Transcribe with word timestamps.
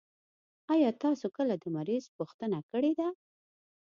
آيا 0.73 0.89
تاسو 1.03 1.27
کله 1.37 1.53
د 1.57 1.65
مريض 1.75 2.03
پوښتنه 2.17 2.59
کړي 2.71 2.91
ده؟ 2.99 3.07